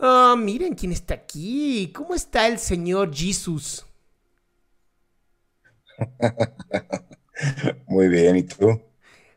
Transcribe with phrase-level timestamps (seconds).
[0.00, 1.92] Ah, miren quién está aquí.
[1.94, 3.84] ¿Cómo está el señor Jesus?
[7.86, 8.80] Muy bien, ¿y tú?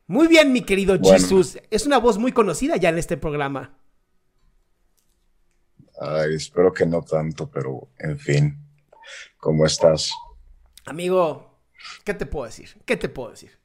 [0.08, 1.17] Muy bien, mi querido Bueno.
[1.17, 1.58] Jesus.
[1.69, 3.78] Es una voz muy conocida ya en este programa.
[6.00, 8.58] Ay, espero que no tanto, pero en fin,
[9.38, 10.11] ¿cómo estás?
[10.86, 11.61] Amigo,
[12.03, 12.75] ¿qué te puedo decir?
[12.86, 13.58] ¿Qué te puedo decir?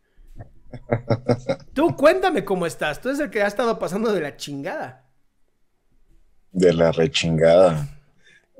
[1.72, 3.00] Tú cuéntame cómo estás.
[3.00, 5.07] Tú eres el que ha estado pasando de la chingada.
[6.52, 7.88] De la rechingada.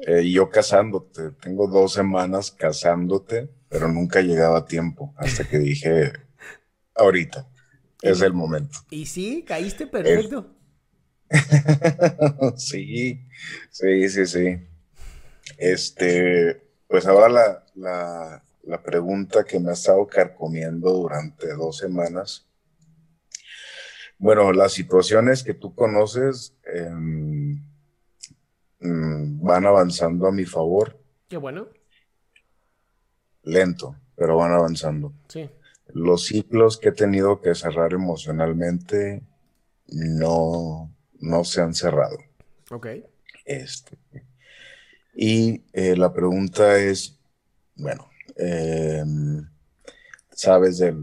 [0.07, 6.13] Eh, yo casándote, tengo dos semanas casándote, pero nunca llegaba a tiempo, hasta que dije,
[6.95, 7.49] ahorita,
[8.03, 8.79] es el momento.
[8.91, 10.55] Y sí, caíste perfecto.
[12.57, 13.27] Sí,
[13.71, 14.59] sí, sí, sí.
[15.59, 22.47] Este, pues ahora la, la, la pregunta que me ha estado carcomiendo durante dos semanas.
[24.19, 27.28] Bueno, las situaciones que tú conoces em,
[28.81, 31.69] mm, van avanzando a mi favor, Qué bueno.
[33.43, 35.13] lento, pero van avanzando.
[35.29, 35.49] Sí.
[35.95, 39.23] Los ciclos que he tenido que cerrar emocionalmente
[39.87, 40.91] no,
[41.21, 42.19] no se han cerrado.
[42.71, 42.87] Ok.
[43.45, 43.97] Este,
[45.15, 47.19] y eh, la pregunta es,
[47.77, 49.49] bueno, em,
[50.31, 50.95] ¿sabes de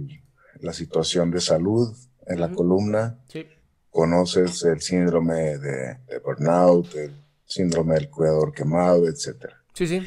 [0.59, 1.95] la situación de salud
[2.27, 3.17] en la columna?
[3.27, 3.45] Sí.
[3.89, 9.63] ¿Conoces el síndrome de, de burnout, el síndrome del cuidador quemado, etcétera?
[9.73, 10.01] Sí, sí.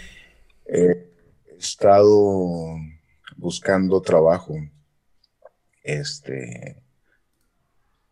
[0.66, 1.10] He
[1.56, 2.76] estado
[3.37, 4.54] buscando trabajo,
[5.82, 6.82] este,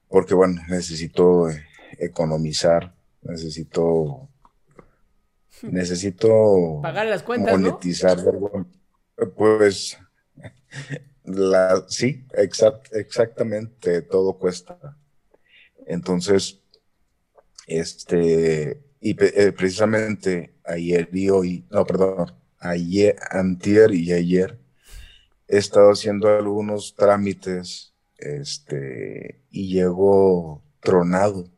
[0.08, 1.64] porque bueno, necesito eh,
[1.98, 4.28] economizar, necesito,
[5.62, 8.18] necesito Pagar las cuentas, monetizar,
[9.36, 9.98] pues,
[11.24, 14.96] la, sí, exact- exactamente, todo cuesta.
[15.86, 16.60] Entonces,
[17.66, 18.80] este,
[19.10, 24.58] y eh, precisamente ayer y hoy, no, perdón, ayer, antier y ayer,
[25.46, 31.48] he estado haciendo algunos trámites, este, y llego tronado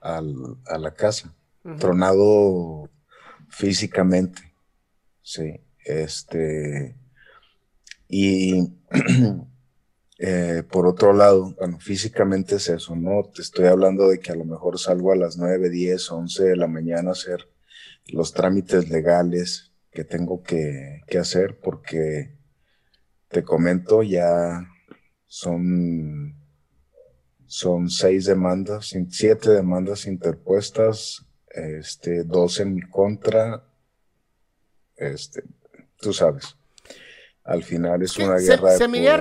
[0.00, 1.34] al- a la casa,
[1.78, 2.88] tronado
[3.48, 4.54] físicamente,
[5.22, 6.94] sí, este,
[8.08, 8.68] y
[10.26, 13.24] eh, por otro lado, bueno, físicamente es eso, ¿no?
[13.24, 16.56] Te estoy hablando de que a lo mejor salgo a las 9, 10, 11 de
[16.56, 17.50] la mañana a hacer
[18.06, 22.38] los trámites legales que tengo que, que hacer porque
[23.28, 24.66] te comento, ya
[25.26, 26.34] son,
[27.44, 33.62] son seis demandas, siete demandas interpuestas, este, dos en mi contra,
[34.96, 35.44] este,
[36.00, 36.56] tú sabes.
[37.44, 39.12] Al final es una se- guerra de se me haría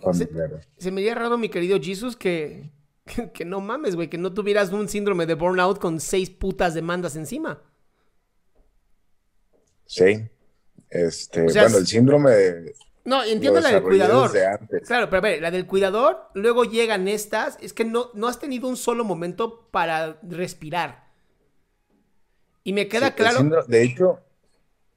[0.00, 0.60] poder raro.
[0.78, 2.70] Se me haría raro, mi querido Jesus, que,
[3.06, 6.74] que, que no mames, güey, que no tuvieras un síndrome de burnout con seis putas
[6.74, 7.62] demandas encima.
[9.86, 10.28] Sí.
[10.88, 12.74] Este, O sea, bueno, el síndrome de-
[13.04, 14.30] No, entiendo la del cuidador.
[14.86, 17.58] Claro, pero a ver, la del cuidador, luego llegan estas.
[17.60, 21.08] Es que no, no has tenido un solo momento para respirar.
[22.62, 23.38] Y me queda Sí, claro.
[23.38, 24.20] síndrome- de hecho,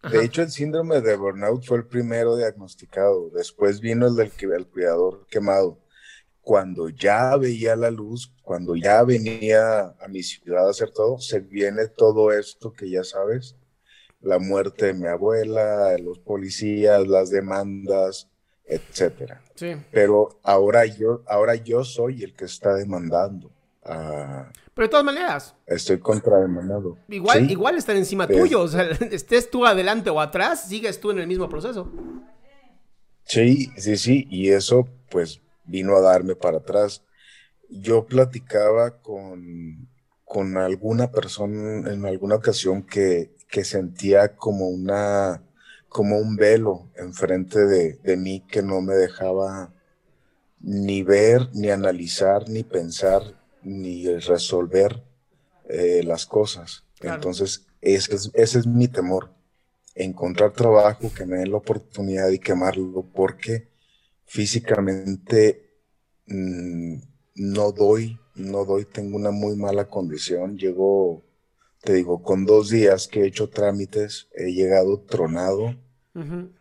[0.03, 0.17] Ajá.
[0.17, 3.29] de hecho, el síndrome de burnout fue el primero diagnosticado.
[3.31, 5.79] Después vino el del el cuidador quemado.
[6.41, 11.39] Cuando ya veía la luz, cuando ya venía a mi ciudad a hacer todo, se
[11.39, 13.55] viene todo esto que ya sabes.
[14.21, 18.29] la muerte de mi abuela, los policías, las demandas,
[18.65, 19.41] etcétera.
[19.55, 19.75] Sí.
[19.91, 23.51] Pero ahora yo, ahora yo soy el que está demandando.
[23.83, 26.97] Ah, Pero de todas maneras, estoy contrademandado.
[27.09, 28.61] igual, Sí, igual están encima Es- tuyo.
[28.61, 31.91] O sea, estés tú adelante o atrás, sigues tú en el mismo proceso.
[33.25, 37.03] Sí, sí, sí, y eso pues vino a darme para atrás.
[37.69, 39.87] Yo platicaba con,
[40.25, 45.41] con alguna persona en alguna ocasión que, que sentía como una,
[45.87, 49.73] como un velo enfrente de, de mí que no me dejaba
[50.59, 53.21] ni ver, ni analizar, ni pensar,
[53.63, 55.03] ni resolver
[55.69, 56.83] eh, las cosas.
[56.99, 57.15] Claro.
[57.15, 59.31] Entonces, ese es, ese es mi temor
[59.95, 63.67] encontrar trabajo, que me den la oportunidad y quemarlo, porque
[64.25, 65.77] físicamente
[66.27, 66.95] mm,
[67.35, 70.57] no doy, no doy, tengo una muy mala condición.
[70.57, 71.23] Llego,
[71.81, 75.75] te digo, con dos días que he hecho trámites, he llegado tronado.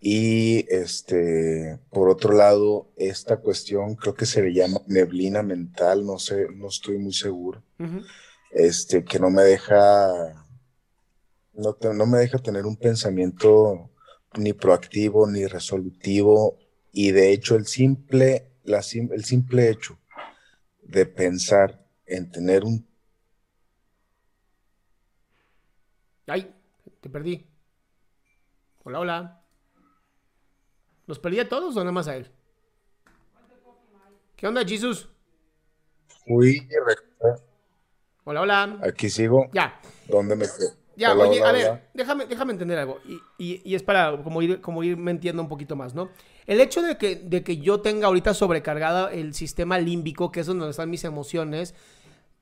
[0.01, 6.19] Y este, por otro lado, esta cuestión creo que se le llama neblina mental, no
[6.19, 7.63] sé, no estoy muy seguro
[8.51, 10.47] este, que no me deja,
[11.55, 13.91] no, te- no me deja tener un pensamiento
[14.37, 16.59] ni proactivo ni resolutivo.
[16.93, 19.99] Y de hecho, el simple, la, sim- el simple hecho
[20.83, 22.87] de pensar en tener un
[26.27, 26.55] Ay,
[27.01, 27.47] te perdí.
[28.85, 29.42] Hola, hola.
[31.07, 32.31] ¿Los perdí a todos o nada más a él?
[34.37, 35.09] ¿Qué onda, Jesus?
[36.27, 36.69] fui,
[38.25, 38.79] Hola, hola.
[38.83, 40.71] aquí sigo, Ya, ¿dónde me quedé?
[40.97, 41.83] ya, Hola, oye, hola, a ver, hola.
[41.95, 43.01] déjame, déjame entender algo.
[43.05, 46.11] Y, y- y es para como ir, como ir entiendo un poquito más, ¿no?
[46.47, 50.47] El hecho de que, de que yo tenga ahorita sobrecargada el sistema límbico, que es
[50.47, 51.75] donde están mis emociones,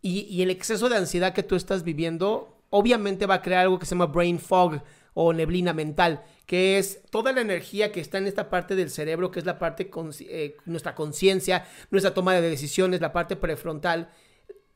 [0.03, 3.79] y, y el exceso de ansiedad que tú estás viviendo, obviamente va a crear algo
[3.79, 4.83] que se llama brain fog
[5.15, 9.31] o neblina mental, que es toda la energía que está en esta parte del cerebro,
[9.31, 9.91] que es la parte,
[10.29, 14.11] eh, nuestra conciencia, nuestra toma de decisiones, la parte prefrontal,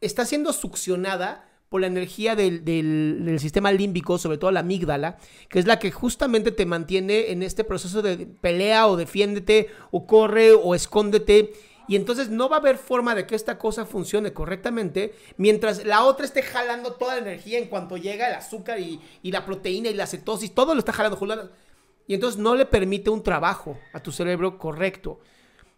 [0.00, 5.18] está siendo succionada por la energía del, del- del sistema límbico, sobre todo la amígdala,
[5.48, 10.06] que es la que justamente te mantiene en este proceso de pelea o defiéndete o
[10.06, 11.52] corre o escóndete.
[11.88, 16.04] Y entonces no va a haber forma de que esta cosa funcione correctamente mientras la
[16.04, 19.94] otra esté jalando toda la energía en cuanto llega el azúcar y, la proteína y
[19.94, 21.16] la cetosis, todo lo está jalando.
[21.16, 21.50] jalando.
[22.06, 25.20] Y entonces no le permite un trabajo a tu cerebro correcto.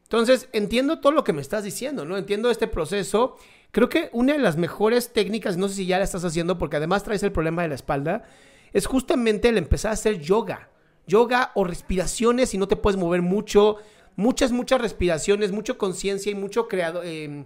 [0.02, 2.16] Entonces, entiendo todo lo que me estás diciendo, ¿no?
[2.16, 3.36] Entiendo este proceso.
[3.72, 6.76] Creo que una de las mejores técnicas, no sé si ya la estás haciendo, porque
[6.76, 8.24] además traes el problema de la espalda,
[8.72, 10.70] es justamente el empezar a hacer yoga.
[11.08, 13.78] Yoga o respiraciones si no te puedes mover mucho.
[14.16, 17.44] Muchas, muchas respiraciones, mucha conciencia y mucho creado, eh,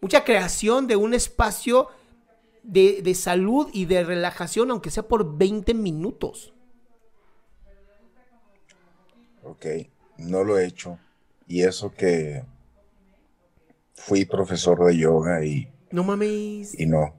[0.00, 1.88] mucha creación de un espacio
[2.62, 6.52] de, de salud y de relajación, aunque sea por 20 minutos.
[9.42, 9.66] Ok,
[10.18, 10.98] no lo he hecho.
[11.46, 12.42] Y eso que
[13.94, 16.78] fui profesor de yoga y, No mames.
[16.78, 17.14] y no.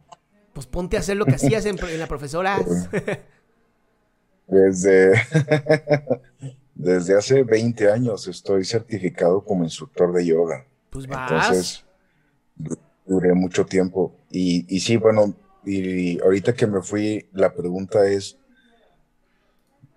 [0.54, 2.60] Pues ponte a hacer lo que hacías en, en la profesora.
[4.48, 5.14] Desde,
[6.78, 10.66] desde hace 20 años estoy certificado como instructor de yoga.
[10.90, 11.22] Pues vas.
[11.22, 11.86] Entonces,
[12.56, 14.14] du- duré mucho tiempo.
[14.32, 15.36] Y, y sí, bueno,
[15.66, 18.38] y ahorita que me fui, la pregunta es,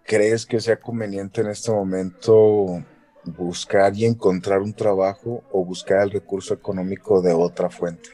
[0.05, 2.83] ¿crees que sea conveniente en este momento
[3.25, 8.11] buscar y encontrar un trabajo o buscar el recurso económico de otra fuente?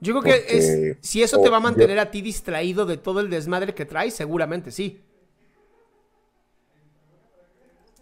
[0.00, 3.20] Yo creo que es, si eso te va a mantener a ti distraído de todo
[3.20, 5.00] el desmadre que traes, seguramente sí.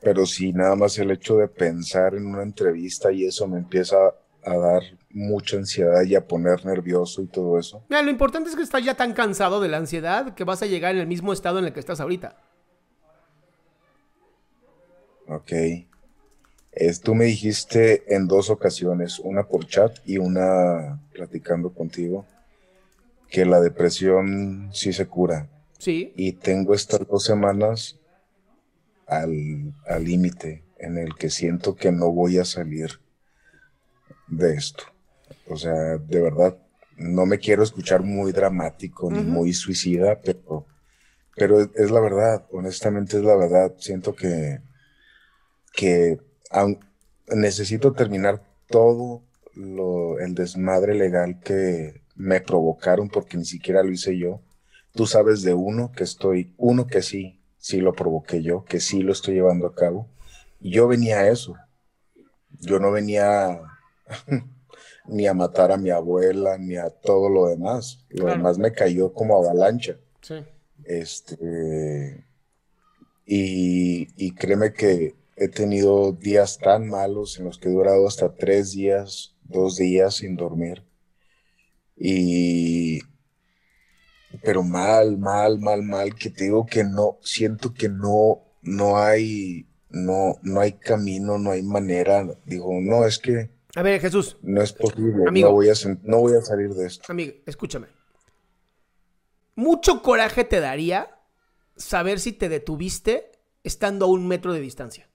[0.02, 3.96] Pero si nada más el hecho de pensar en una entrevista y eso me empieza
[4.46, 7.82] a dar mucha ansiedad y a poner nervioso y todo eso.
[7.88, 10.66] Mira, lo importante es que estás ya tan cansado de la ansiedad que vas a
[10.66, 12.36] llegar en el mismo estado en el que estás ahorita.
[15.28, 15.52] Ok.
[16.72, 22.26] Es, tú me dijiste en dos ocasiones, una por chat y una platicando contigo,
[23.28, 25.48] que la depresión sí se cura.
[25.78, 26.12] Sí.
[26.14, 27.98] Y tengo estas dos semanas
[29.06, 33.00] al al límite en el que siento que no voy a salir
[34.28, 34.84] de esto.
[35.48, 36.56] O sea, de verdad,
[36.96, 40.66] no me quiero escuchar muy dramático ni muy suicida, pero,
[41.36, 43.74] pero es, es la verdad, honestamente es la verdad.
[43.78, 44.60] Siento que,
[45.72, 46.18] que
[46.50, 46.78] aun-
[47.28, 49.22] necesito terminar todo
[49.54, 54.40] lo, el desmadre legal que me provocaron porque ni siquiera lo hice yo.
[54.94, 57.35] Tú sabes de uno que estoy, uno que sí,
[57.66, 60.08] sí lo provoqué yo, que sí lo estoy llevando a cabo.
[60.60, 61.56] Y yo venía a eso.
[62.60, 63.60] Yo no venía
[65.06, 68.04] ni a matar a mi abuela, ni a todo lo demás.
[68.10, 68.36] Lo Claro.
[68.38, 69.96] demás me cayó como avalancha.
[70.20, 70.34] Sí.
[70.84, 72.24] Este,
[73.26, 78.32] y, y créeme que he tenido días tan malos en los que he durado hasta
[78.32, 80.84] tres días, dos días sin dormir.
[81.96, 83.00] Y,
[84.42, 89.66] pero mal, mal, mal, mal, que te digo que no, siento que no, no hay,
[89.90, 92.26] no, no hay camino, no hay manera.
[92.44, 93.50] Digo, no, es que.
[93.74, 94.36] A ver, Jesús.
[94.42, 95.30] No es posible.
[95.30, 97.04] no, voy a, no voy a salir de esto.
[97.12, 97.88] Amigo, escúchame.
[99.54, 101.18] Mucho coraje te daría
[101.76, 103.32] saber si te detuviste
[103.64, 105.08] estando a un metro de distancia.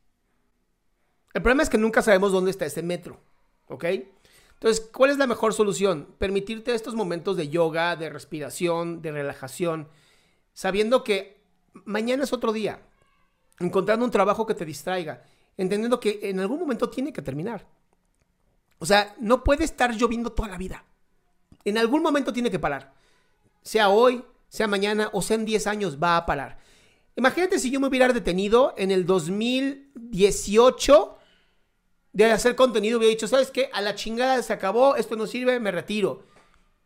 [1.33, 3.19] El problema es que nunca sabemos dónde está ese metro,
[3.67, 3.85] ¿ok?
[4.61, 6.13] Entonces, ¿cuál es la mejor solución?
[6.19, 9.87] Permitirte estos momentos de yoga, de respiración, de relajación,
[10.53, 11.41] sabiendo que
[11.83, 12.79] mañana es otro día,
[13.59, 15.23] encontrando un trabajo que te distraiga,
[15.57, 17.65] entendiendo que en algún momento tiene que terminar.
[18.77, 20.85] O sea, no puede estar lloviendo toda la vida.
[21.65, 22.93] En algún momento tiene que parar.
[23.63, 26.59] Sea hoy, sea mañana o sea en 10 años, va a parar.
[27.15, 31.17] Imagínate si yo me hubiera detenido en el 2018
[32.13, 33.69] de hacer contenido, hubiera dicho, ¿sabes qué?
[33.73, 36.23] A la chingada se acabó, esto no sirve, me retiro.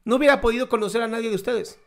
[0.03, 1.79] No hubiera podido conocer a nadie de ustedes.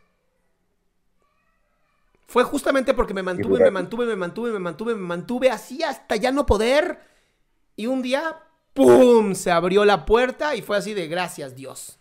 [2.27, 6.15] Fue justamente porque me mantuve, me mantuve, me mantuve, me mantuve, me mantuve así hasta
[6.15, 6.99] ya no poder.
[7.75, 8.43] Y un día,
[8.73, 9.33] ¡pum!
[9.33, 11.97] Se abrió la puerta y fue así de gracias, Dios.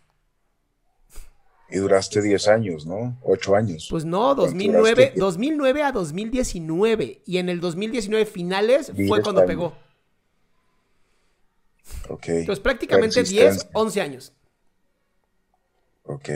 [1.70, 3.16] Y duraste 10 años, ¿no?
[3.22, 3.86] 8 años.
[3.90, 7.22] Pues no, 2009, 2009 a 2019.
[7.24, 9.74] Y en el 2019 finales fue cuando pegó.
[12.08, 12.28] Ok.
[12.28, 14.32] Entonces prácticamente 10, 11 años.
[16.04, 16.28] Ok.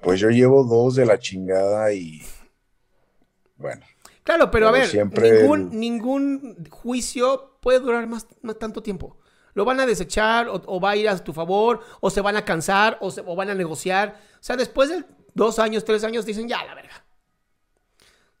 [0.00, 2.22] Pues yo llevo dos de la chingada y...
[3.56, 3.84] Bueno.
[4.22, 9.18] Claro, pero, a ver, ningún, ningún juicio puede durar más, más tanto tiempo
[9.54, 12.44] lo van a desechar o, va a ir a tu favor o se van a
[12.44, 14.20] cansar o, se, van a negociar.
[14.34, 17.04] O sea, después de dos años, tres años dicen, ya, la verga.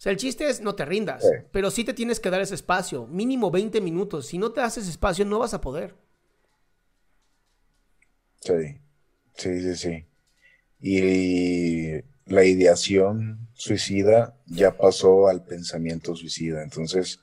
[0.04, 3.06] Sea, el chiste es no te rindas, pero sí te tienes que dar ese espacio,
[3.06, 4.26] mínimo 20 minutos.
[4.26, 5.94] Si no te haces espacio, no vas a poder.
[8.42, 8.82] Sí,
[9.34, 10.06] sí, sí, sí.
[10.78, 17.20] Y la ideación suicida ya pasó al pensamiento suicida, entonces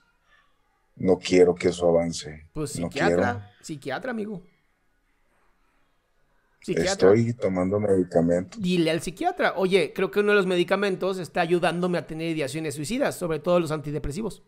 [0.96, 2.48] no quiero que eso avance.
[2.52, 4.42] Pues psiquiatra, psiquiatra, amigo.
[6.68, 8.62] Estoy tomando medicamentos.
[8.62, 12.76] Dile al psiquiatra, oye, creo que uno de los medicamentos está ayudándome a tener ideaciones
[12.76, 14.44] suicidas, sobre todo los antidepresivos.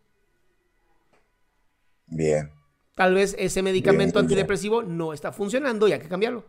[2.05, 2.51] Bien.
[2.95, 6.45] Tal vez ese medicamento antidepresivo no está funcionando y hay que cambiarlo.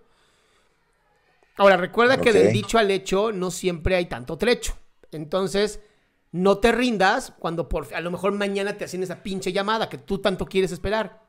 [1.57, 4.77] Ahora, recuerda que del dicho al hecho no siempre hay tanto trecho.
[5.13, 5.81] Entonces,
[6.33, 9.97] no te rindas cuando por, a lo mejor mañana te hacen esa pinche llamada que
[9.97, 11.23] tú tanto quieres esperar.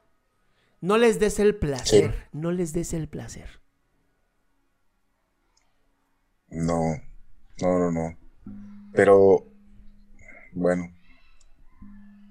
[0.82, 3.65] No les des el placer, no les des el placer.
[6.50, 6.96] No,
[7.62, 8.18] no, no, no.
[8.94, 9.46] Pero,
[10.54, 10.92] bueno.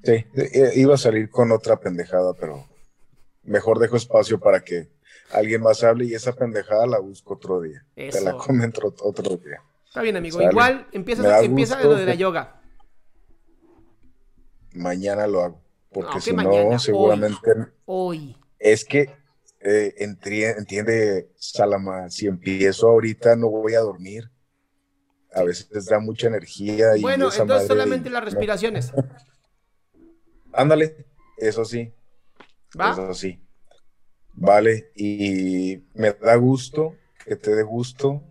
[0.03, 2.69] Sí, eh, iba a salir con otra pendejada, pero
[3.43, 4.91] mejor dejo espacio para que
[5.33, 7.85] alguien más hable y esa pendejada la busco otro día.
[7.95, 9.63] Te la comento otro día.
[9.87, 10.43] Está bien, amigo.
[10.43, 12.61] Igual empieza, empieza lo de la yoga
[14.75, 15.61] mañana lo hago.
[15.93, 17.53] Porque si no, seguramente.
[17.87, 18.37] Hoy.
[18.59, 19.15] Es que
[19.65, 24.31] eh, entiende, Salama, si empiezo ahorita no voy a dormir.
[25.33, 26.97] A veces da mucha energía.
[26.97, 28.93] Y bueno, entonces solamente las respiraciones.
[30.53, 31.07] Ándale,
[31.39, 31.93] eso sí.
[32.79, 32.93] ¿Va?
[32.93, 33.41] Eso sí.
[34.35, 38.23] Vale, y me da gusto que te dé gusto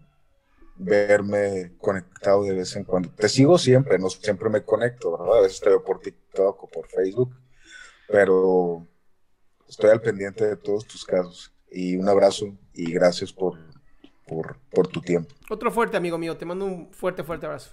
[0.76, 3.10] verme conectado de vez en cuando.
[3.10, 5.40] Te sigo siempre, no siempre me conecto, ¿verdad?
[5.40, 7.36] A veces te veo por TikTok o por Facebook,
[8.08, 8.88] pero
[9.74, 11.52] estoy al pendiente de todos tus casos.
[11.72, 13.58] Y un abrazo y gracias por,
[14.28, 15.34] por, por tu tiempo.
[15.50, 16.38] Otro fuerte, amigo mío.
[16.38, 17.72] Te mando un fuerte, fuerte abrazo.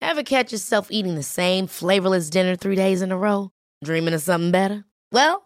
[0.00, 3.50] Ever catch yourself eating the same flavorless dinner three days in a row?
[3.84, 4.84] Dreaming of something better?
[5.12, 5.45] Well,